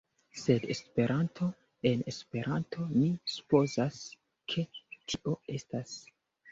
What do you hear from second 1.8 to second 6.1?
en Esperanto mi supozas ke tio estas...